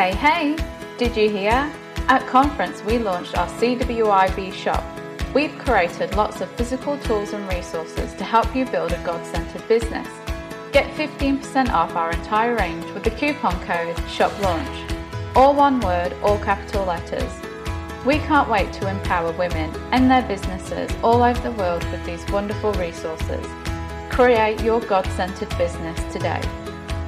[0.00, 0.56] Hey, hey!
[0.96, 1.70] Did you hear?
[2.08, 4.82] At conference, we launched our CWIB shop.
[5.34, 9.68] We've created lots of physical tools and resources to help you build a God centered
[9.68, 10.08] business.
[10.72, 15.36] Get 15% off our entire range with the coupon code SHOPLAUNCH.
[15.36, 17.30] All one word, all capital letters.
[18.06, 22.24] We can't wait to empower women and their businesses all over the world with these
[22.30, 23.46] wonderful resources.
[24.08, 26.40] Create your God centered business today.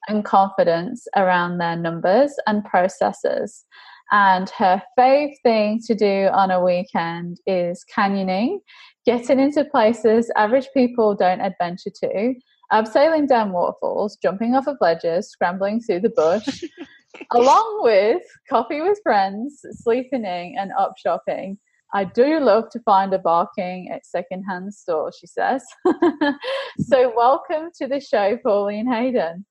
[0.08, 3.64] and confidence around their numbers and processes.
[4.12, 8.58] And her fave thing to do on a weekend is canyoning
[9.06, 12.34] getting into places average people don't adventure to,
[12.72, 16.64] abseiling down waterfalls, jumping off of ledges, scrambling through the bush,
[17.32, 21.56] along with coffee with friends, sleeping in, and up shopping.
[21.94, 25.64] I do love to find a barking at secondhand stores, she says.
[26.80, 29.46] so, welcome to the show, Pauline Hayden.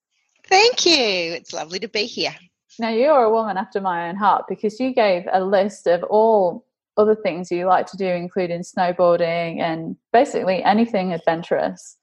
[0.47, 0.93] Thank you.
[1.33, 2.35] It's lovely to be here.
[2.77, 6.64] Now, you're a woman after my own heart because you gave a list of all
[6.97, 11.97] other things you like to do, including snowboarding and basically anything adventurous?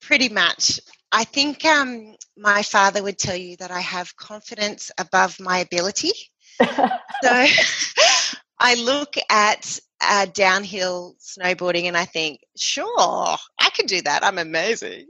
[0.00, 0.80] Pretty much.
[1.12, 6.12] I think um, my father would tell you that I have confidence above my ability.
[6.60, 6.66] so
[8.58, 14.24] I look at uh, downhill snowboarding and I think, sure, I can do that.
[14.24, 15.06] I'm amazing.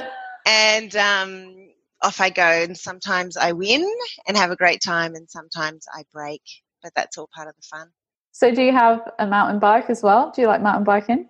[0.46, 1.62] and um,
[2.02, 2.42] off I go.
[2.42, 3.88] And sometimes I win
[4.26, 6.42] and have a great time, and sometimes I break,
[6.82, 7.88] but that's all part of the fun.
[8.32, 10.32] So, do you have a mountain bike as well?
[10.34, 11.28] Do you like mountain biking?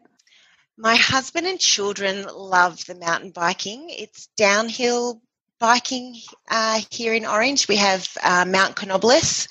[0.79, 3.87] My husband and children love the mountain biking.
[3.91, 5.21] It's downhill
[5.59, 6.17] biking
[6.49, 7.67] uh, here in Orange.
[7.67, 9.49] We have uh, Mount Canobolas,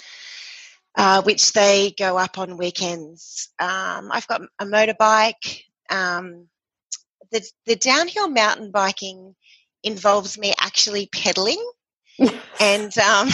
[0.95, 3.49] uh, which they go up on weekends.
[3.59, 5.63] Um, I've got a motorbike.
[5.89, 6.47] Um,
[7.31, 9.35] the, the downhill mountain biking
[9.83, 11.61] involves me actually pedaling,
[12.61, 13.29] and um,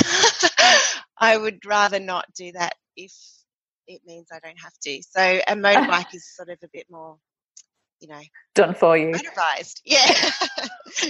[1.20, 3.14] I would rather not do that if
[3.88, 5.02] it means I don't have to.
[5.04, 7.18] So a motorbike is sort of a bit more,
[8.00, 8.22] you know,
[8.54, 9.12] done for you.
[9.12, 10.14] Motorized, yeah.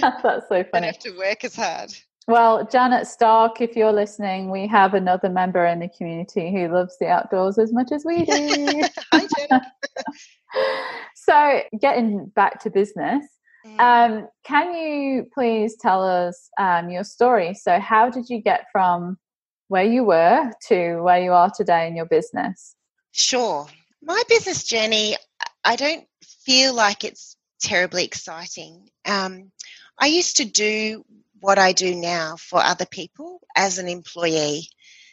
[0.00, 0.64] That's so funny.
[0.72, 1.92] Don't have to work as hard.
[2.26, 6.98] Well, Janet Stark, if you're listening, we have another member in the community who loves
[6.98, 8.82] the outdoors as much as we do.
[9.12, 9.62] Hi, Janet.
[11.14, 13.24] so, getting back to business,
[13.66, 13.80] mm.
[13.80, 17.54] um, can you please tell us um, your story?
[17.54, 19.16] So, how did you get from
[19.68, 22.74] where you were to where you are today in your business?
[23.12, 23.66] Sure.
[24.02, 25.16] My business journey,
[25.64, 26.06] I don't
[26.44, 28.88] feel like it's terribly exciting.
[29.06, 29.52] Um,
[29.98, 31.04] I used to do
[31.40, 34.68] what I do now for other people as an employee.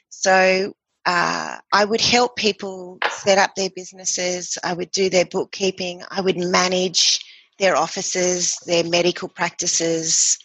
[0.09, 0.73] So
[1.05, 6.21] uh, I would help people set up their businesses, I would do their bookkeeping, I
[6.21, 7.19] would manage
[7.59, 10.37] their offices, their medical practices.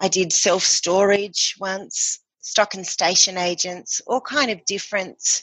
[0.00, 5.42] I did self storage once stock and station agents, all kind of different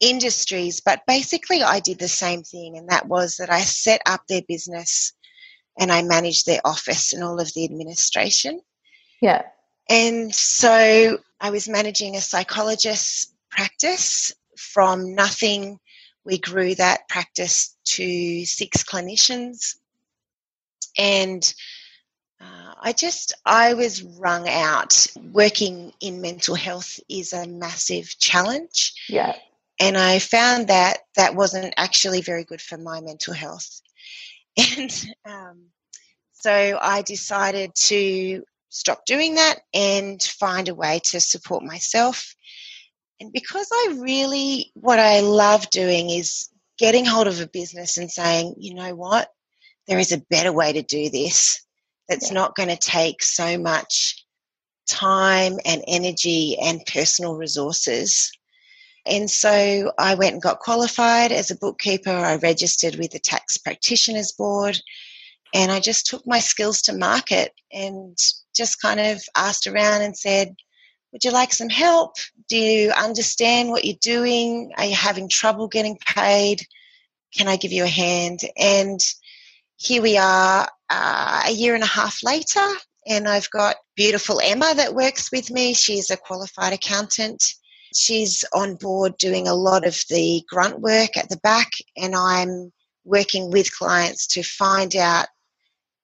[0.00, 0.80] industries.
[0.80, 4.42] But basically, I did the same thing, and that was that I set up their
[4.48, 5.12] business
[5.78, 8.60] and I managed their office and all of the administration.
[9.20, 9.42] Yeah.
[9.88, 15.78] And so I was managing a psychologist's practice from nothing.
[16.24, 19.76] We grew that practice to six clinicians.
[20.98, 21.54] And
[22.40, 25.06] uh, I just, I was wrung out.
[25.32, 28.94] Working in mental health is a massive challenge.
[29.08, 29.34] Yeah.
[29.80, 33.80] And I found that that wasn't actually very good for my mental health.
[34.76, 34.90] And
[35.24, 35.66] um,
[36.32, 42.34] so I decided to stop doing that and find a way to support myself.
[43.20, 48.10] And because I really, what I love doing is getting hold of a business and
[48.10, 49.30] saying, you know what,
[49.86, 51.64] there is a better way to do this
[52.08, 52.34] that's yeah.
[52.34, 54.24] not going to take so much
[54.88, 58.32] time and energy and personal resources.
[59.06, 62.10] And so I went and got qualified as a bookkeeper.
[62.10, 64.80] I registered with the Tax Practitioners Board
[65.54, 68.16] and I just took my skills to market and
[68.54, 70.54] just kind of asked around and said,
[71.12, 72.16] Would you like some help?
[72.48, 74.72] Do you understand what you're doing?
[74.76, 76.66] Are you having trouble getting paid?
[77.34, 78.40] Can I give you a hand?
[78.58, 79.00] And
[79.76, 82.66] here we are uh, a year and a half later,
[83.06, 85.74] and I've got beautiful Emma that works with me.
[85.74, 87.42] She's a qualified accountant.
[87.94, 92.72] She's on board doing a lot of the grunt work at the back, and I'm
[93.04, 95.26] working with clients to find out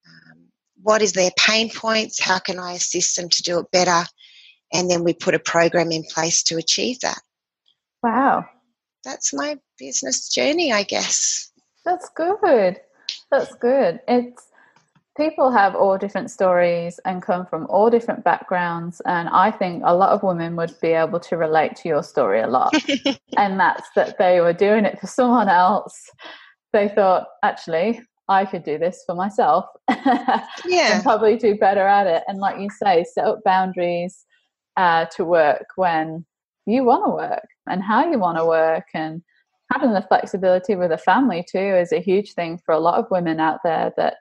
[0.07, 0.49] um,
[0.83, 4.07] what is their pain points, how can I assist them to do it better,
[4.73, 7.21] and then we put a program in place to achieve that.
[8.03, 8.47] Wow.
[9.05, 11.51] That's my business journey, I guess.
[11.85, 12.81] That's good.
[13.31, 14.01] That's good.
[14.09, 14.43] It's
[15.17, 19.95] people have all different stories and come from all different backgrounds and i think a
[19.95, 22.75] lot of women would be able to relate to your story a lot.
[23.37, 26.11] And that's that they were doing it for someone else.
[26.73, 29.67] They thought actually i could do this for myself
[30.65, 30.95] yeah.
[30.95, 32.23] and probably do better at it.
[32.27, 34.25] And like you say set up boundaries
[34.77, 36.25] uh, to work when
[36.67, 39.23] you want to work and how you want to work and
[39.73, 43.11] having the flexibility with a family too is a huge thing for a lot of
[43.11, 44.15] women out there that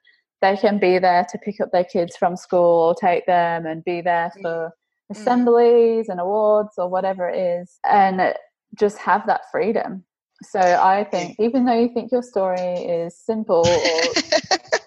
[0.44, 3.84] they can be there to pick up their kids from school or take them and
[3.86, 4.42] be there mm.
[4.42, 4.72] for mm.
[5.10, 8.36] assemblies and awards or whatever it is and
[8.78, 10.04] just have that freedom.
[10.44, 14.01] So i think even though you think your story is simple or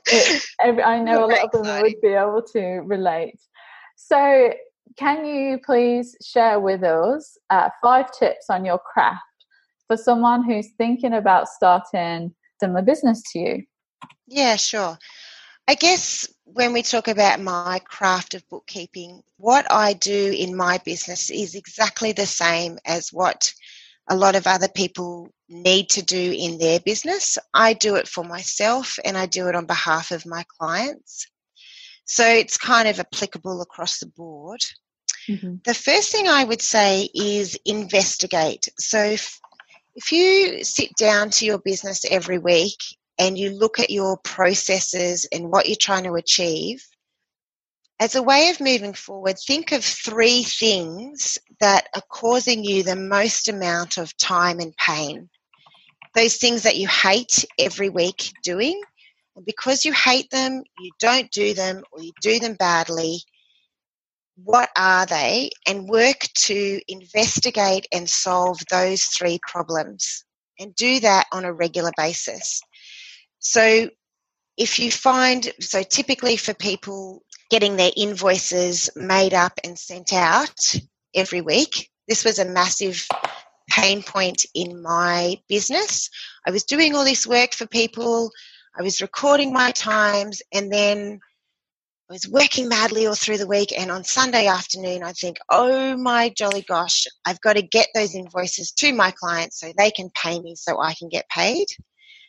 [0.08, 2.62] it, every, i know a lot of women would be able to
[2.94, 3.40] relate.
[3.96, 4.52] So
[4.98, 9.38] can you please share with us uh, five tips on your craft
[9.86, 13.62] for someone who's thinking about starting similar business to you?
[14.26, 14.98] Yeah sure
[15.68, 20.78] I guess when we talk about my craft of bookkeeping, what I do in my
[20.78, 23.52] business is exactly the same as what
[24.08, 27.36] a lot of other people need to do in their business.
[27.52, 31.26] I do it for myself and I do it on behalf of my clients.
[32.04, 34.60] So it's kind of applicable across the board.
[35.28, 35.56] Mm-hmm.
[35.64, 38.68] The first thing I would say is investigate.
[38.78, 39.40] So if,
[39.96, 42.78] if you sit down to your business every week
[43.18, 46.84] and you look at your processes and what you're trying to achieve,
[47.98, 52.96] as a way of moving forward, think of three things that are causing you the
[52.96, 55.30] most amount of time and pain.
[56.14, 58.80] Those things that you hate every week doing.
[59.34, 63.20] And because you hate them, you don't do them or you do them badly.
[64.44, 65.50] What are they?
[65.66, 70.24] And work to investigate and solve those three problems.
[70.58, 72.62] And do that on a regular basis.
[73.48, 73.88] So
[74.56, 80.58] if you find, so typically for people getting their invoices made up and sent out
[81.14, 83.06] every week, this was a massive
[83.70, 86.10] pain point in my business.
[86.46, 88.30] I was doing all this work for people,
[88.78, 91.20] I was recording my times, and then
[92.10, 93.72] I was working madly all through the week.
[93.78, 98.14] And on Sunday afternoon, I think, oh my jolly gosh, I've got to get those
[98.14, 101.66] invoices to my clients so they can pay me so I can get paid.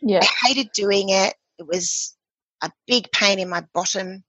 [0.01, 0.21] Yeah.
[0.21, 1.33] I hated doing it.
[1.59, 2.15] It was
[2.61, 4.23] a big pain in my bottom.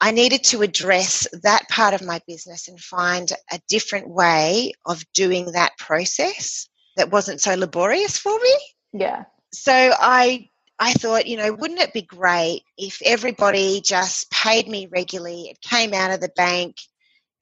[0.00, 5.04] I needed to address that part of my business and find a different way of
[5.12, 8.54] doing that process that wasn't so laborious for me.
[8.92, 9.24] Yeah.
[9.52, 10.48] So I
[10.78, 15.50] I thought, you know, wouldn't it be great if everybody just paid me regularly?
[15.50, 16.76] It came out of the bank.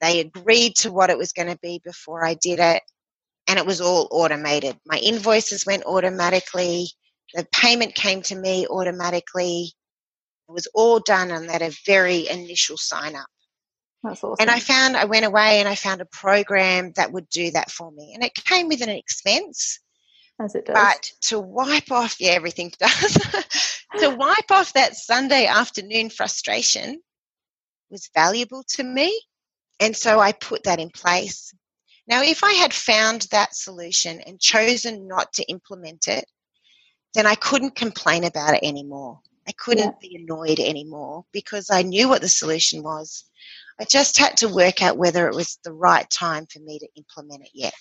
[0.01, 2.83] They agreed to what it was going to be before I did it,
[3.49, 4.77] and it was all automated.
[4.85, 6.89] My invoices went automatically
[7.35, 9.73] the payment came to me automatically.
[10.49, 13.27] It was all done on that a very initial sign up.
[14.03, 14.37] That's awesome.
[14.41, 17.71] And I found I went away and I found a program that would do that
[17.71, 18.13] for me.
[18.15, 19.81] And it came with an expense.
[20.41, 20.75] As it does.
[20.75, 23.15] But to wipe off, yeah, everything does.
[23.99, 27.01] to wipe off that Sunday afternoon frustration
[27.91, 29.21] was valuable to me.
[29.81, 31.53] And so I put that in place.
[32.07, 36.25] Now, if I had found that solution and chosen not to implement it,
[37.15, 39.21] then I couldn't complain about it anymore.
[39.47, 40.09] I couldn't yeah.
[40.09, 43.25] be annoyed anymore because I knew what the solution was.
[43.81, 46.89] I just had to work out whether it was the right time for me to
[46.97, 47.75] implement it yet.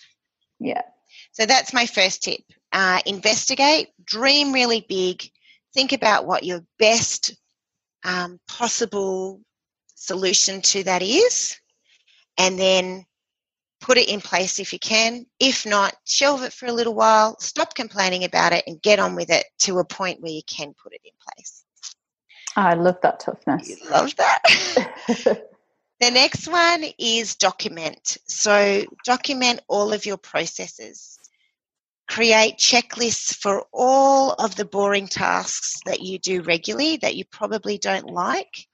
[0.60, 0.84] Yeah.
[1.32, 2.42] So that's my first tip.
[2.72, 5.30] Uh, investigate, dream really big,
[5.74, 7.36] think about what your best
[8.04, 9.42] um, possible
[9.96, 11.56] solution to that is,
[12.38, 13.06] and then
[13.80, 15.26] put it in place if you can.
[15.40, 19.16] If not, shelve it for a little while, stop complaining about it, and get on
[19.16, 21.64] with it to a point where you can put it in place.
[22.56, 23.70] I love that toughness.
[23.70, 24.42] You love that.
[26.00, 28.18] the next one is document.
[28.28, 31.20] So, document all of your processes.
[32.10, 37.78] Create checklists for all of the boring tasks that you do regularly that you probably
[37.78, 38.68] don't like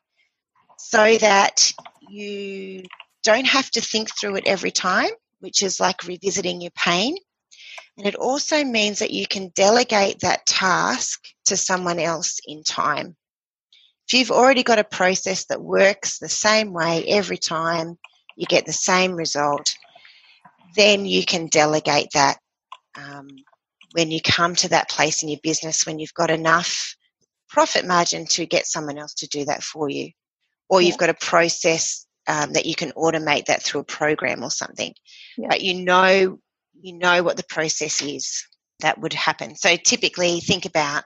[0.78, 1.74] so that
[2.10, 2.84] you
[3.24, 7.16] don't have to think through it every time, which is like revisiting your pain.
[7.98, 13.16] And it also means that you can delegate that task to someone else in time.
[14.08, 17.98] If you've already got a process that works the same way every time,
[18.36, 19.76] you get the same result,
[20.76, 22.38] then you can delegate that
[22.96, 23.28] um,
[23.94, 26.96] when you come to that place in your business when you've got enough
[27.48, 30.10] profit margin to get someone else to do that for you.
[30.70, 30.88] Or yeah.
[30.88, 34.94] you've got a process um, that you can automate that through a program or something.
[35.38, 35.48] Yeah.
[35.50, 36.40] But you know
[36.84, 38.46] you know what the process is
[38.80, 39.56] that would happen.
[39.56, 41.04] So typically think about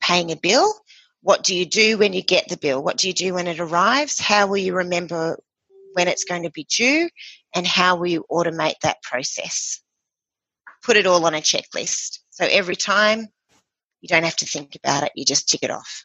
[0.00, 0.72] paying a bill.
[1.20, 2.82] What do you do when you get the bill?
[2.82, 4.18] What do you do when it arrives?
[4.18, 5.38] How will you remember
[5.92, 7.10] when it's going to be due?
[7.54, 9.82] And how will you automate that process?
[10.82, 12.20] Put it all on a checklist.
[12.30, 13.26] So every time
[14.00, 16.04] you don't have to think about it, you just tick it off.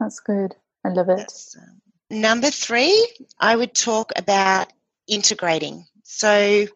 [0.00, 0.54] That's good.
[0.84, 1.32] I love it.
[1.56, 1.80] Um,
[2.12, 3.08] number three,
[3.40, 4.72] I would talk about
[5.08, 5.86] integrating.
[6.04, 6.66] So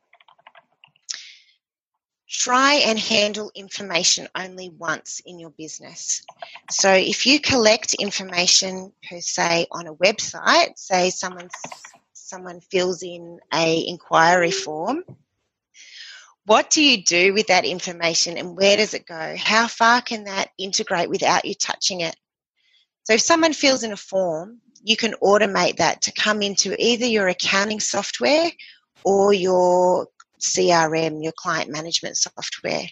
[2.28, 6.23] try and handle information only once in your business.
[6.71, 11.49] So if you collect information per se on a website, say someone
[12.12, 15.05] someone fills in a inquiry form,
[16.45, 19.37] what do you do with that information and where does it go?
[19.38, 22.16] How far can that integrate without you touching it?
[23.05, 27.07] So if someone fills in a form, you can automate that to come into either
[27.07, 28.49] your accounting software
[29.02, 30.07] or your
[30.40, 32.87] CRM, your client management software.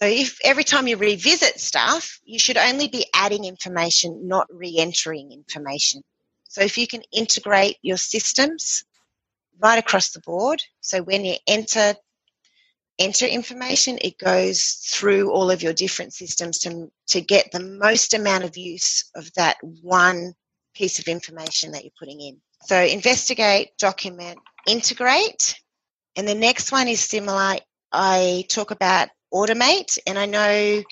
[0.00, 5.32] So if every time you revisit stuff, you should only be adding information, not re-entering
[5.32, 6.02] information.
[6.44, 8.86] So if you can integrate your systems
[9.62, 11.94] right across the board, so when you enter
[12.98, 18.14] enter information, it goes through all of your different systems to, to get the most
[18.14, 20.32] amount of use of that one
[20.74, 22.40] piece of information that you're putting in.
[22.62, 25.56] So investigate, document, integrate,
[26.16, 27.56] and the next one is similar.
[27.92, 30.82] I talk about automate, and I know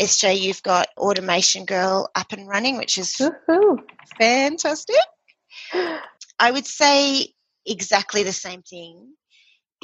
[0.00, 3.78] SJ, you've got Automation Girl up and running, which is Woo-hoo.
[4.18, 4.96] fantastic.
[6.38, 7.28] I would say
[7.66, 9.14] exactly the same thing.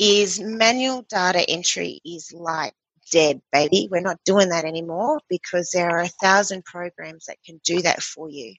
[0.01, 2.73] Is manual data entry is like
[3.11, 3.89] dead, baby.
[3.91, 8.01] We're not doing that anymore because there are a thousand programs that can do that
[8.01, 8.55] for you.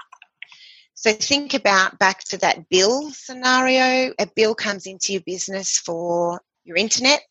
[1.02, 4.14] So think about back to that bill scenario.
[4.20, 7.22] A bill comes into your business for your internet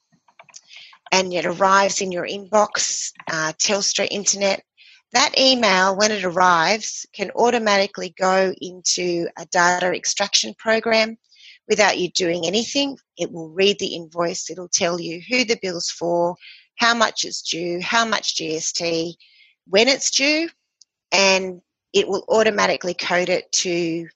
[1.13, 4.63] and it arrives in your inbox, uh, Telstra Internet.
[5.13, 11.19] That email, when it arrives, can automatically go into a data extraction program
[11.69, 12.97] without you doing anything.
[13.19, 16.37] It will read the invoice, it'll tell you who the bill's for,
[16.77, 19.13] how much it's due, how much GST,
[19.67, 20.49] when it's due,
[21.13, 21.61] and
[21.93, 24.07] it will automatically code it to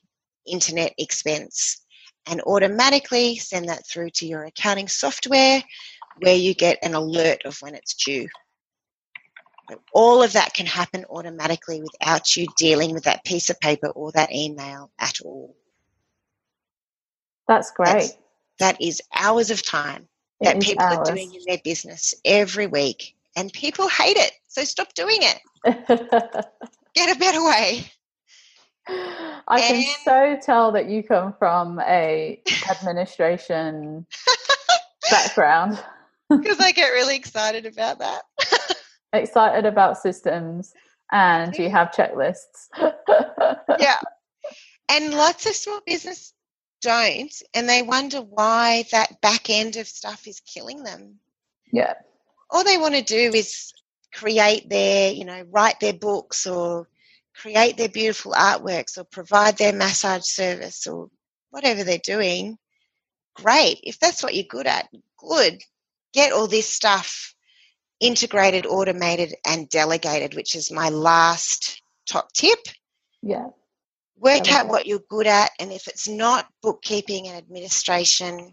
[0.46, 1.80] internet expense
[2.26, 5.62] and automatically send that through to your accounting software
[6.20, 8.28] where you get an alert of when it's due.
[9.94, 14.12] all of that can happen automatically without you dealing with that piece of paper or
[14.12, 15.56] that email at all.
[17.48, 17.92] That's great.
[17.92, 18.16] That's,
[18.58, 20.08] that is hours of time
[20.40, 21.08] it that people hours.
[21.08, 23.14] are doing in their business every week.
[23.34, 24.32] And people hate it.
[24.48, 25.40] So stop doing it.
[26.94, 27.84] get a better way.
[28.88, 29.84] I and...
[29.84, 34.06] can so tell that you come from a administration
[35.10, 35.82] background.
[36.28, 38.22] Because I get really excited about that.
[39.12, 40.72] excited about systems
[41.10, 42.68] and you have checklists.
[43.78, 44.00] yeah.
[44.88, 46.32] And lots of small business
[46.80, 51.18] don't and they wonder why that back end of stuff is killing them.
[51.72, 51.94] Yeah.
[52.50, 53.72] All they want to do is
[54.12, 56.88] create their, you know, write their books or
[57.34, 61.08] create their beautiful artworks or provide their massage service or
[61.50, 62.58] whatever they're doing,
[63.34, 63.80] great.
[63.82, 64.88] If that's what you're good at,
[65.18, 65.60] good.
[66.12, 67.34] Get all this stuff
[68.00, 72.58] integrated, automated, and delegated, which is my last top tip.
[73.22, 73.46] Yeah.
[74.18, 78.52] Work out what you're good at, and if it's not bookkeeping and administration,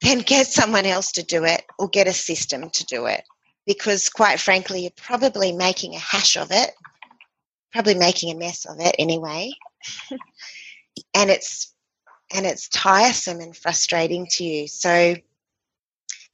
[0.00, 3.22] then get someone else to do it or get a system to do it
[3.66, 6.70] because quite frankly, you're probably making a hash of it,
[7.72, 9.52] probably making a mess of it anyway.
[11.14, 11.74] and it's
[12.34, 14.68] and it's tiresome and frustrating to you.
[14.68, 15.14] So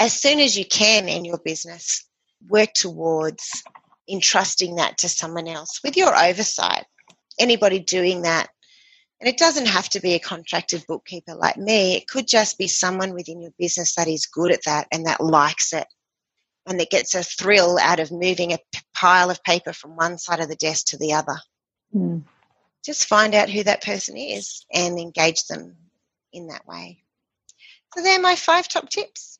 [0.01, 2.07] as soon as you can in your business,
[2.49, 3.63] work towards
[4.09, 6.85] entrusting that to someone else with your oversight.
[7.39, 8.49] Anybody doing that
[9.21, 11.97] and it doesn't have to be a contracted bookkeeper like me.
[11.97, 15.21] It could just be someone within your business that is good at that and that
[15.21, 15.87] likes it
[16.69, 18.59] and that gets a thrill out of moving a
[18.95, 21.37] pile of paper from one side of the desk to the other.
[21.95, 22.23] Mm.
[22.85, 25.75] just find out who that person is and engage them
[26.35, 27.03] in that way.
[27.95, 29.39] So they're my five top tips.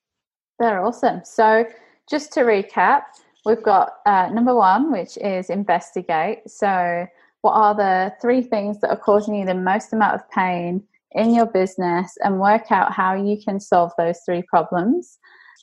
[0.59, 1.21] They're awesome.
[1.25, 1.67] So
[2.09, 3.03] just to recap,
[3.45, 6.49] we've got uh, number one, which is investigate.
[6.49, 7.07] So
[7.43, 10.83] what are the three things that are causing you the most amount of pain
[11.13, 15.19] in your business and work out how you can solve those three problems,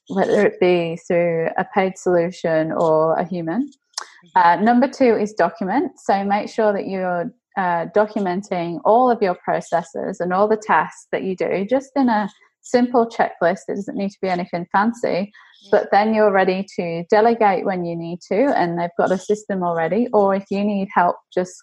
[0.10, 3.68] whether it be through a paid solution or a human.
[3.68, 4.40] Mm-hmm.
[4.40, 6.00] Uh, number two is document.
[6.00, 11.08] So make sure that you're uh, documenting all of your processes and all the tasks
[11.12, 12.30] that you do just in a
[12.62, 13.62] simple checklist.
[13.68, 15.32] It doesn't need to be anything fancy,
[15.72, 19.64] but then you're ready to delegate when you need to, and they've got a system
[19.64, 20.08] already.
[20.14, 21.56] Or if you need help just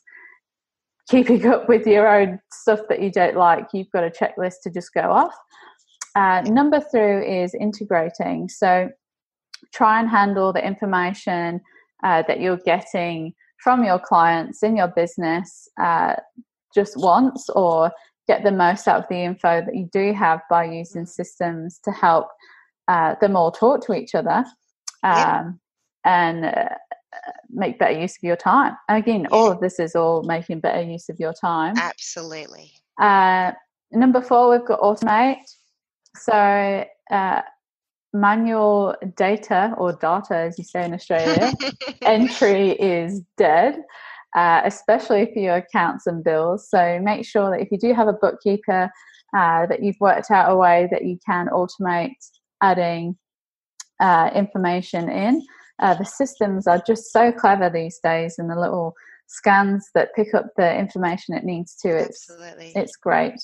[1.08, 4.70] keeping up with your own stuff that you don't like, you've got a checklist to
[4.70, 5.34] just go off.
[6.14, 8.48] Uh, number three is integrating.
[8.48, 8.90] So
[9.72, 11.60] try and handle the information
[12.02, 16.16] uh, that you're getting from your clients in your business uh,
[16.74, 17.92] just once or
[18.26, 21.90] get the most out of the info that you do have by using systems to
[21.90, 22.26] help
[22.88, 24.44] uh, them all talk to each other
[25.02, 25.60] um,
[26.04, 26.68] and uh,
[27.50, 28.76] make better use of your time.
[28.88, 31.74] Again, all of this is all making better use of your time.
[31.76, 32.72] Absolutely.
[33.00, 33.52] Uh,
[33.92, 35.36] number four, we've got automate.
[36.16, 37.42] So, uh,
[38.12, 41.52] manual data or data, as you say in Australia,
[42.02, 43.82] entry is dead,
[44.36, 46.68] uh, especially for your accounts and bills.
[46.68, 48.90] So make sure that if you do have a bookkeeper,
[49.34, 52.12] uh, that you've worked out a way that you can automate
[52.62, 53.16] adding
[53.98, 55.42] uh, information in.
[55.78, 58.94] Uh, the systems are just so clever these days, and the little
[59.26, 61.88] scans that pick up the information it needs to.
[61.88, 62.72] It's Absolutely.
[62.74, 63.40] it's great.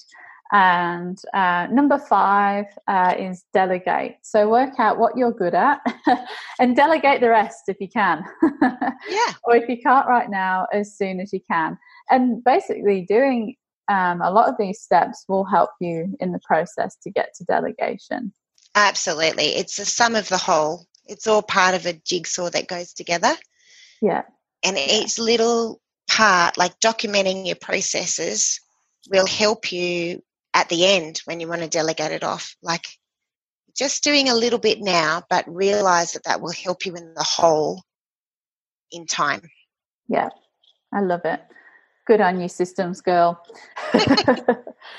[0.50, 4.16] And uh, number five uh, is delegate.
[4.22, 5.80] So work out what you're good at
[6.58, 8.24] and delegate the rest if you can.
[8.62, 9.32] yeah.
[9.44, 11.76] Or if you can't right now, as soon as you can.
[12.10, 13.56] And basically, doing
[13.88, 17.44] um, a lot of these steps will help you in the process to get to
[17.44, 18.32] delegation.
[18.74, 19.56] Absolutely.
[19.56, 23.34] It's a sum of the whole, it's all part of a jigsaw that goes together.
[24.00, 24.22] Yeah.
[24.62, 28.60] And each little part, like documenting your processes,
[29.10, 30.22] will help you
[30.58, 32.56] at the end when you want to delegate it off.
[32.62, 32.84] Like
[33.76, 37.22] just doing a little bit now, but realize that that will help you in the
[37.22, 37.82] whole
[38.90, 39.42] in time.
[40.08, 40.30] Yeah,
[40.92, 41.40] I love it.
[42.08, 43.40] Good on you, systems girl.
[43.92, 44.04] so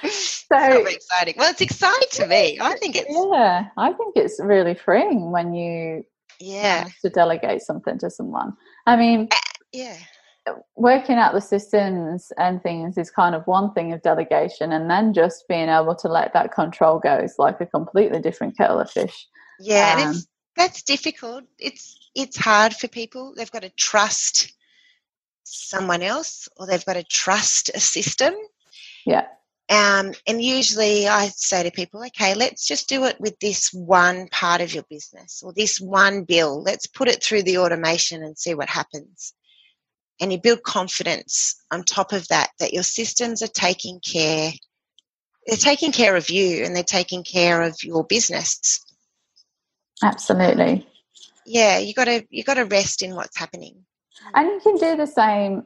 [0.05, 1.33] exciting.
[1.37, 2.57] Well, it's exciting to me.
[2.61, 3.65] I think it's yeah.
[3.75, 6.05] I think it's really freeing when you
[6.39, 8.53] yeah to delegate something to someone.
[8.85, 9.35] I mean, uh,
[9.73, 9.97] yeah
[10.75, 15.13] working out the systems and things is kind of one thing of delegation and then
[15.13, 18.89] just being able to let that control go is like a completely different kettle of
[18.89, 19.27] fish.
[19.59, 21.45] Yeah um, and it's that's difficult.
[21.57, 23.33] It's it's hard for people.
[23.35, 24.53] They've got to trust
[25.43, 28.33] someone else or they've got to trust a system.
[29.05, 29.25] Yeah.
[29.69, 34.27] Um, and usually I say to people, okay, let's just do it with this one
[34.29, 36.61] part of your business or this one bill.
[36.61, 39.33] Let's put it through the automation and see what happens
[40.19, 44.51] and you build confidence on top of that that your systems are taking care
[45.47, 48.85] they're taking care of you and they're taking care of your business.
[50.03, 50.87] Absolutely.
[51.45, 53.85] Yeah you got to you got to rest in what's happening.
[54.35, 55.63] And you can do the same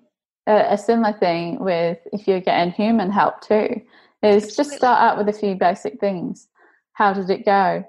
[0.48, 3.82] uh, a similar thing with if you're getting human help too
[4.22, 4.56] is Absolutely.
[4.56, 6.48] just start out with a few basic things.
[6.94, 7.84] How did it go?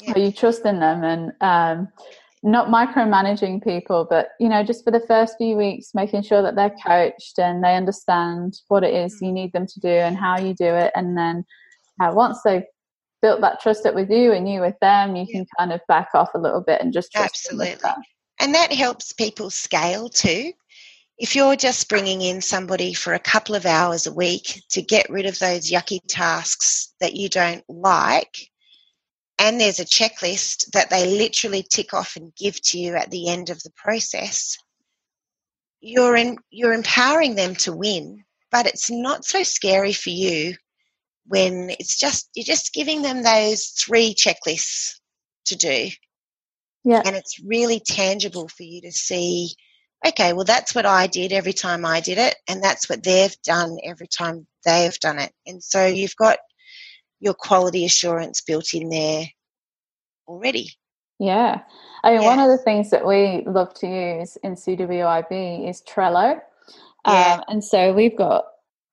[0.00, 0.12] Yeah.
[0.14, 1.04] are you trusting them?
[1.04, 1.88] And um,
[2.42, 6.56] not micromanaging people, but you know, just for the first few weeks, making sure that
[6.56, 9.34] they're coached and they understand what it is you mm.
[9.34, 11.44] need them to do and how you do it, and then
[12.00, 12.64] uh, once they've
[13.22, 16.08] built that trust up with you and you with them, you can kind of back
[16.14, 17.76] off a little bit and just absolutely.
[17.82, 17.98] That.
[18.40, 20.52] And that helps people scale too.
[21.18, 25.10] If you're just bringing in somebody for a couple of hours a week to get
[25.10, 28.48] rid of those yucky tasks that you don't like,
[29.40, 33.28] and there's a checklist that they literally tick off and give to you at the
[33.28, 34.56] end of the process.
[35.80, 40.54] You're in, you're empowering them to win but it's not so scary for you
[41.26, 44.94] when it's just you're just giving them those three checklists
[45.46, 45.88] to do.
[46.84, 47.02] Yeah.
[47.04, 49.50] And it's really tangible for you to see
[50.06, 53.36] okay well that's what i did every time i did it and that's what they've
[53.44, 55.32] done every time they've done it.
[55.46, 56.38] And so you've got
[57.20, 59.26] your quality assurance built in there
[60.26, 60.72] already.
[61.18, 61.60] Yeah.
[62.02, 62.28] I mean, yeah.
[62.28, 66.40] one of the things that we love to use in CWIB is Trello.
[67.06, 67.34] Yeah.
[67.34, 68.46] Um, and so we've got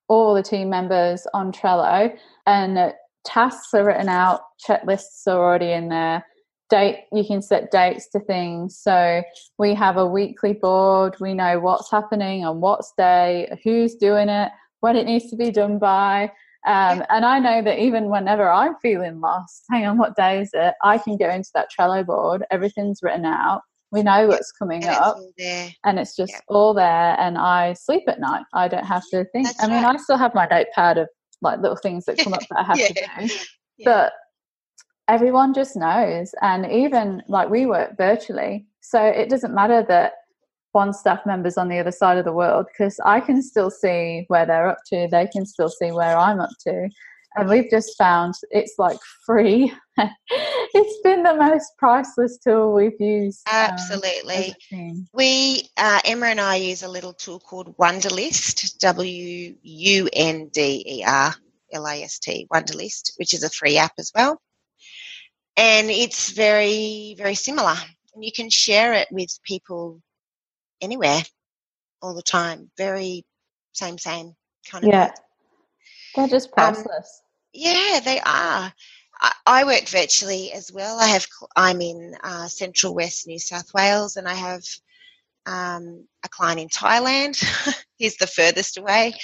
[0.08, 5.88] all the team members on Trello, and tasks are written out, checklists are already in
[5.88, 6.24] there.
[6.70, 9.22] date you can set dates to things so
[9.58, 14.50] we have a weekly board we know what's happening on what day who's doing it
[14.80, 16.30] when it needs to be done by
[16.66, 20.50] um, and i know that even whenever i'm feeling lost hang on what day is
[20.52, 24.82] it i can go into that trello board everything's written out we know what's coming
[24.84, 26.40] and up it's and it's just Yeah.
[26.48, 29.82] all there and i sleep at night i don't have to think That's i mean
[29.84, 29.94] right.
[29.94, 31.08] i still have my notepad of
[31.42, 33.34] like little things that come up that i have to do
[33.78, 33.84] Yeah.
[33.84, 34.12] but
[35.08, 40.12] everyone just knows and even like we work virtually so it doesn't matter that
[40.72, 44.24] one staff member's on the other side of the world because i can still see
[44.28, 46.88] where they're up to they can still see where i'm up to
[47.36, 53.46] and we've just found it's like free it's been the most priceless tool we've used
[53.48, 54.54] um, Absolutely.
[54.68, 55.06] team.
[55.12, 60.84] We, uh, Emma and I use a little tool called Wunderlist, W U N D
[60.86, 61.34] E R
[61.72, 64.40] L I S T, Wunderlist, which is a free app as well.
[65.56, 67.74] And it's very, very similar.
[68.14, 70.00] And you can share it with people
[70.80, 71.22] anywhere
[72.02, 72.70] all the time.
[72.76, 73.24] Very
[73.72, 74.34] same, same
[74.70, 74.90] kind of.
[74.90, 75.12] yeah
[76.14, 78.72] they're just Um, priceless Yeah, they are.
[79.20, 80.98] I, I work virtually as well.
[81.00, 81.26] I have.
[81.56, 84.62] I'm in uh, Central West New South Wales, and I have
[85.46, 87.42] um, a client in Thailand.
[87.98, 89.14] He's the furthest away.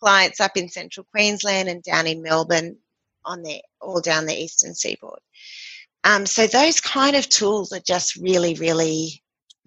[0.00, 2.76] Clients up in Central Queensland and down in Melbourne,
[3.24, 5.20] on the all down the eastern seaboard.
[6.04, 9.22] Um, so those kind of tools are just really, really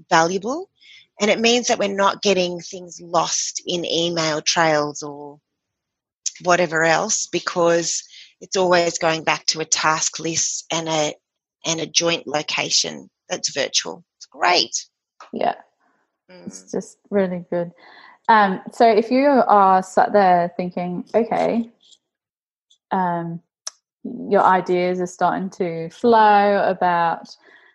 [0.10, 0.70] valuable,
[1.20, 5.40] and it means that we're not getting things lost in email trails or
[6.44, 8.04] whatever else because
[8.42, 11.14] it's always going back to a task list and a
[11.66, 14.04] and a joint location that's virtual.
[14.18, 14.86] It's great.
[15.34, 15.56] yeah
[16.32, 16.48] Mm.
[16.48, 17.72] It's just really good.
[18.28, 21.70] Um, so if you are sat there thinking, okay,
[22.92, 23.42] um,
[24.04, 27.28] your ideas are starting to flow about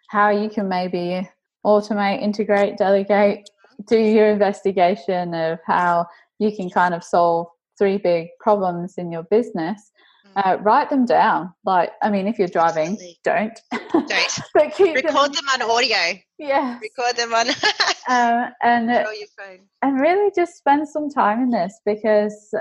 [0.09, 1.29] how you can maybe
[1.65, 3.49] automate, integrate, delegate,
[3.87, 6.07] do your investigation of how
[6.39, 7.47] you can kind of solve
[7.79, 9.91] three big problems in your business.
[10.37, 11.53] Uh, write them down.
[11.65, 13.59] Like, I mean, if you're driving, don't.
[13.93, 14.39] Don't.
[14.55, 15.45] but keep Record them.
[15.47, 16.19] them on audio.
[16.39, 16.79] Yeah.
[16.81, 17.49] Record them on,
[18.09, 19.61] Um, and on your phone.
[19.83, 22.55] and really just spend some time in this because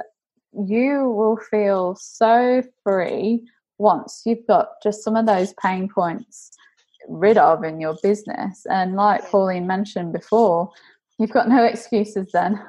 [0.53, 6.51] you will feel so free once you've got just some of those pain points
[7.07, 8.65] rid of in your business.
[8.69, 10.71] And like Pauline mentioned before,
[11.17, 12.61] you've got no excuses then.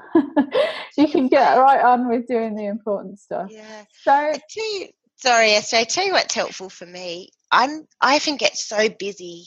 [0.96, 3.48] you can get right on with doing the important stuff.
[3.50, 3.84] Yeah.
[4.02, 5.78] So, I you, sorry, Esther.
[5.78, 7.30] I tell you what's helpful for me.
[7.50, 9.46] I'm I often get so busy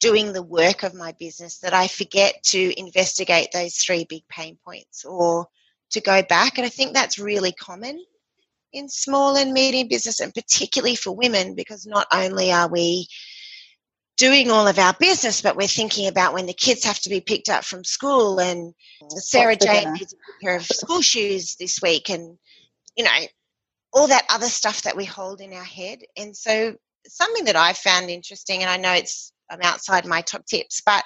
[0.00, 4.58] doing the work of my business that I forget to investigate those three big pain
[4.64, 5.46] points or
[5.92, 6.58] to go back.
[6.58, 8.04] And I think that's really common
[8.72, 13.06] in small and medium business, and particularly for women, because not only are we
[14.22, 17.20] doing all of our business, but we're thinking about when the kids have to be
[17.20, 18.72] picked up from school and
[19.08, 22.38] Sarah Jane needs a pair of school shoes this week and
[22.96, 23.10] you know,
[23.92, 25.98] all that other stuff that we hold in our head.
[26.16, 30.46] And so something that I've found interesting, and I know it's I'm outside my top
[30.46, 31.02] tips, but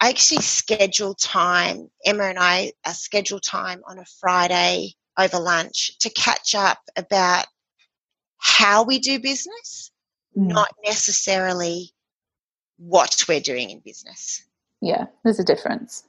[0.00, 1.88] I actually schedule time.
[2.04, 7.46] Emma and I uh, schedule time on a Friday over lunch to catch up about
[8.38, 9.92] how we do business,
[10.36, 11.92] mm, not necessarily
[12.80, 14.42] what we're doing in business.
[14.80, 16.04] yeah, there's a difference.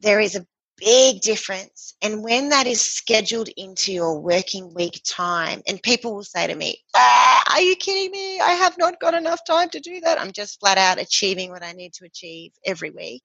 [0.00, 0.46] There is a
[0.78, 1.94] big difference.
[2.02, 6.54] And when that is scheduled into your working week time, and people will say to
[6.54, 8.40] me, ah, Are you kidding me?
[8.40, 10.20] I have not got enough time to do that.
[10.20, 13.22] I'm just flat out achieving what I need to achieve every week.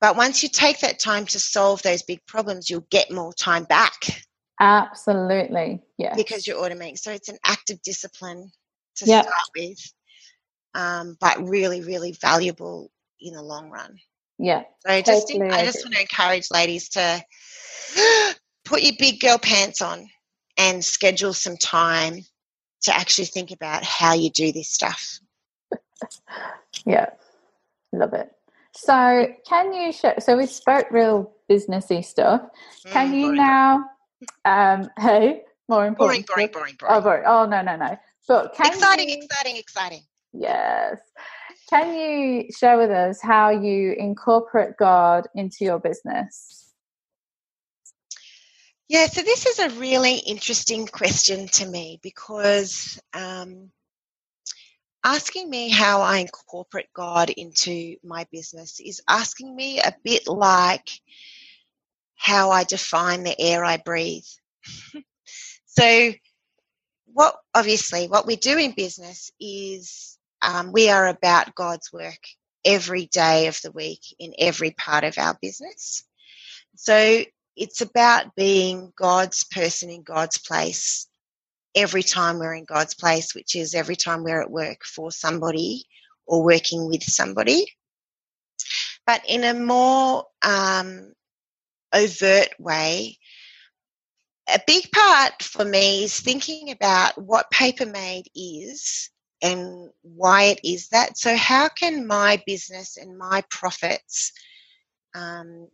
[0.00, 3.64] But once you take that time to solve those big problems, you'll get more time
[3.64, 3.94] back
[4.60, 5.82] Absolutely.
[5.98, 6.16] Yes.
[6.16, 6.98] because you're automating.
[6.98, 8.50] So it's an active discipline
[8.96, 9.24] to Yep.
[9.24, 9.78] start with,
[10.74, 13.98] um, but really, really valuable in the long run.
[14.38, 14.64] yeah.
[14.86, 17.22] So just Totally I just want to encourage ladies to
[18.64, 20.08] put your big girl pants on
[20.58, 22.20] and schedule some time
[22.82, 25.18] to actually think about how you do this stuff.
[26.86, 27.10] Yeah,
[27.92, 28.30] love it.
[28.72, 30.12] So, can you show?
[30.18, 32.42] So, we spoke real businessy stuff.
[32.90, 33.84] Can Mm, you boring, now?
[34.44, 36.26] Um, hey, more important.
[36.26, 37.02] boring, stuff- boring, Oh, boring.
[37.02, 37.22] boring.
[37.26, 37.96] Oh, no, no, no.
[38.28, 40.02] But can Exciting, you, exciting, exciting.
[40.34, 41.00] Yes.
[41.70, 46.72] Can you share with us how you incorporate God into your business?
[48.88, 53.70] Yeah, so this is a really interesting question to me because um,
[55.04, 60.88] asking me how I incorporate God into my business is asking me a bit like
[62.16, 64.24] how I define the air I breathe.
[65.66, 66.12] so,
[67.06, 70.13] what obviously what we do in business is
[70.44, 72.20] um, we are about God's work
[72.64, 76.04] every day of the week in every part of our business.
[76.76, 77.24] So
[77.56, 81.06] it's about being God's person in God's place
[81.74, 85.84] every time we're in God's place, which is every time we're at work for somebody
[86.26, 87.66] or working with somebody.
[89.06, 91.12] But in a more um,
[91.92, 93.18] overt way,
[94.48, 99.10] a big part for me is thinking about what Papermade is
[99.44, 101.18] and why it is that.
[101.18, 104.32] So, how can my business and my profits
[105.14, 105.68] um,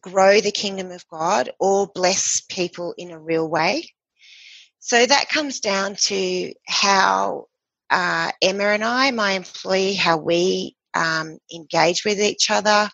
[0.00, 3.90] grow the kingdom of God or bless people in a real way?
[4.80, 7.46] So, that comes down to how
[7.90, 12.90] uh, Emma and I, my employee, how we um, engage with each other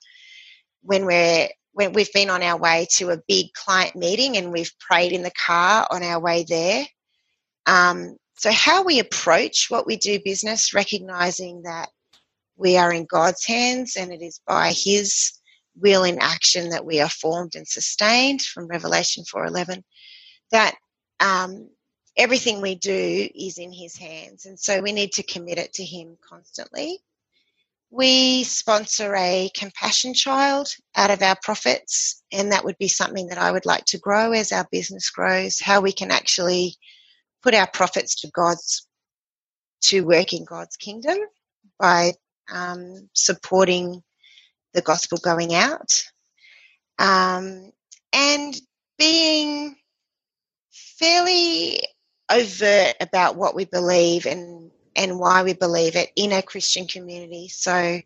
[0.83, 4.73] when we're when we've been on our way to a big client meeting and we've
[4.81, 6.87] prayed in the car on our way there.
[7.67, 11.89] Um, so, how we approach what we do business, recognizing that
[12.57, 15.33] we are in God's hands and it is by His
[15.75, 19.83] will in action that we are formed and sustained from Revelation 4:11.
[20.51, 20.75] That
[21.19, 21.71] um,
[22.17, 25.85] everything we do is in His hands, and so we need to commit it to
[25.85, 27.01] Him constantly.
[27.91, 33.39] We sponsor a compassion child out of our profits, and that would be something that
[33.39, 35.59] I would like to grow as our business grows.
[35.59, 36.77] How we can actually
[37.47, 38.89] put our profits to God's
[39.81, 41.17] to work in God's kingdom
[41.79, 42.15] by
[42.53, 44.03] um, supporting
[44.75, 46.03] the gospel going out
[46.99, 47.71] um,
[48.13, 48.61] and
[48.99, 49.77] being
[50.73, 51.81] fairly
[52.29, 57.47] overt about what we believe and and why we believe it in a Christian community.
[57.47, 58.01] So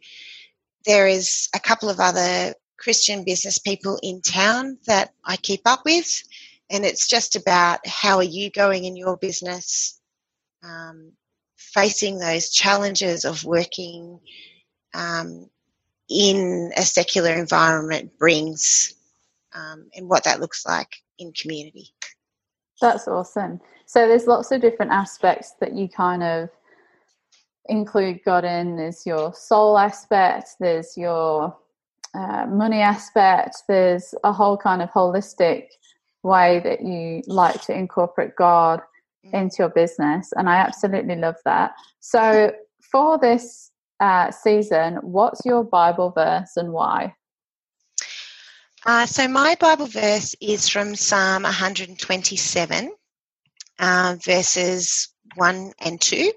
[0.84, 5.86] there is a couple of other Christian business people in town that I keep up
[5.86, 6.22] with,
[6.70, 10.00] and it's just about how are you going in your business,
[10.62, 11.12] um,
[11.56, 14.20] facing those challenges of working
[14.94, 15.50] um,
[16.08, 18.94] in a secular environment brings,
[19.52, 21.88] um, and what that looks like in community.
[22.80, 23.60] That's awesome.
[23.86, 26.48] So there's lots of different aspects that you kind of
[27.66, 28.76] include God in.
[28.76, 31.56] There's your soul aspect, there's your
[32.14, 35.66] uh, money aspect, there's a whole kind of holistic
[36.22, 38.80] way that you like to incorporate God
[39.24, 39.32] mm.
[39.32, 40.32] into your business.
[40.36, 41.72] And I absolutely love that.
[42.00, 42.52] So
[42.90, 47.14] for this uh, season, what's your Bible verse and why?
[48.86, 52.90] Uh, so my Bible verse is from Psalm 127,
[53.78, 56.32] uh, verses 1 and 2.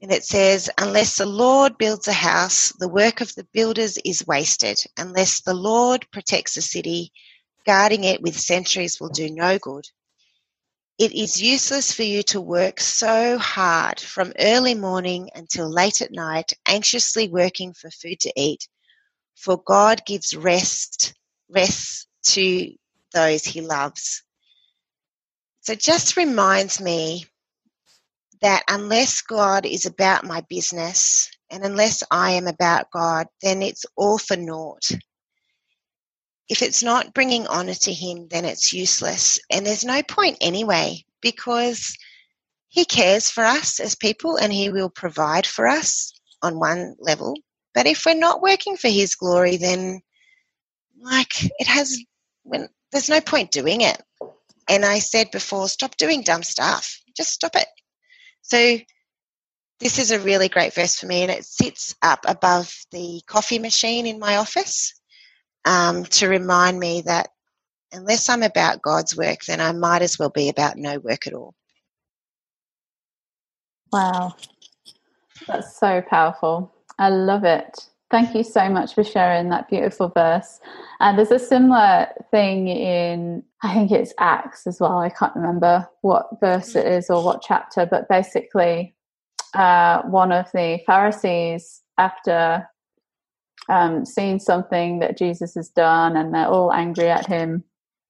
[0.00, 4.24] And it says, Unless the Lord builds a house, the work of the builders is
[4.24, 4.80] wasted.
[4.96, 7.10] Unless the Lord protects a city,
[7.68, 9.84] guarding it with sentries will do no good.
[10.98, 16.10] It is useless for you to work so hard from early morning until late at
[16.10, 18.66] night, anxiously working for food to eat.
[19.36, 21.12] For God gives rest,
[21.50, 22.72] rest to
[23.12, 24.24] those he loves.
[25.60, 27.26] So just reminds me
[28.40, 33.84] that unless God is about my business and unless I am about God, then it's
[33.94, 34.88] all for naught.
[36.48, 39.38] If it's not bringing honor to Him, then it's useless.
[39.50, 41.96] And there's no point anyway, because
[42.68, 47.34] He cares for us as people and He will provide for us on one level.
[47.74, 50.00] But if we're not working for His glory, then
[51.00, 51.98] like it has,
[52.44, 54.02] when there's no point doing it.
[54.68, 57.00] And I said before, stop doing dumb stuff.
[57.16, 57.68] Just stop it.
[58.42, 58.78] So
[59.80, 63.58] this is a really great verse for me, and it sits up above the coffee
[63.58, 64.97] machine in my office
[65.64, 67.30] um, to remind me that
[67.92, 71.32] unless I'm about God's work, then I might as well be about no work at
[71.32, 71.54] all.
[73.92, 74.34] Wow,
[75.46, 76.72] that's so powerful.
[76.98, 77.88] I love it.
[78.10, 80.60] Thank you so much for sharing that beautiful verse.
[81.00, 84.98] And there's a similar thing in, I think it's Acts as well.
[84.98, 88.94] I can't remember what verse it is or what chapter, but basically,
[89.54, 92.66] uh, one of the Pharisees, after
[93.68, 97.64] um, seeing something that Jesus has done, and they're all angry at him,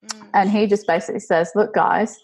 [0.05, 0.29] mm.
[0.35, 2.19] and he just basically says, Look, guys,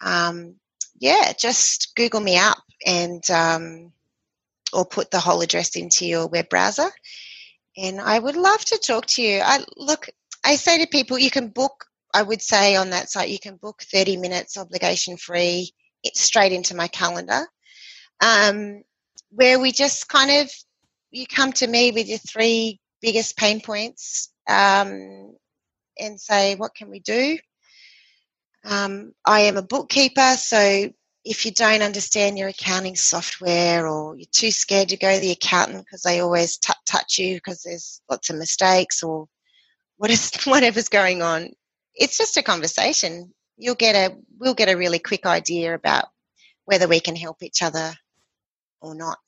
[0.00, 0.56] Um,
[0.98, 3.92] yeah, just Google me up and um,
[4.72, 6.90] or put the whole address into your web browser.
[7.76, 9.40] And I would love to talk to you.
[9.42, 10.08] I look.
[10.44, 11.84] I say to people, you can book.
[12.12, 15.70] I would say on that site, you can book 30 minutes obligation free
[16.14, 17.46] straight into my calendar,
[18.20, 18.82] um,
[19.30, 20.50] where we just kind of
[21.10, 25.34] you come to me with your three biggest pain points um,
[25.98, 27.38] and say, what can we do?
[28.64, 30.90] Um, I am a bookkeeper, so
[31.24, 35.32] if you don't understand your accounting software or you're too scared to go to the
[35.32, 39.26] accountant because they always t- touch you because there's lots of mistakes or
[39.96, 41.50] what is whatever's going on,
[41.94, 46.06] it's just a conversation you'll get a we'll get a really quick idea about
[46.64, 47.92] whether we can help each other
[48.80, 49.18] or not.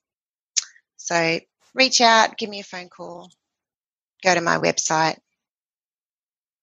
[0.97, 1.39] So
[1.75, 3.31] reach out, give me a phone call,
[4.25, 5.19] go to my website.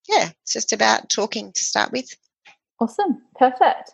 [0.07, 2.09] Yeah, it's just about talking to start with.
[2.79, 3.21] Awesome.
[3.37, 3.93] Perfect.